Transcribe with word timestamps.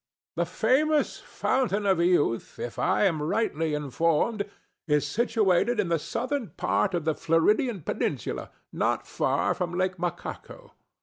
The 0.35 0.47
famous 0.47 1.19
Fountain 1.19 1.85
of 1.85 1.99
Youth, 2.01 2.57
if 2.57 2.79
I 2.79 3.03
am 3.03 3.21
rightly 3.21 3.75
informed, 3.75 4.49
is 4.87 5.05
situated 5.05 5.79
in 5.79 5.89
the 5.89 5.99
southern 5.99 6.47
part 6.57 6.95
of 6.95 7.05
the 7.05 7.13
Floridian 7.13 7.81
peninsula, 7.83 8.49
not 8.73 9.05
far 9.05 9.53
from 9.53 9.77
Lake 9.77 9.99
Macaco. 9.99 10.73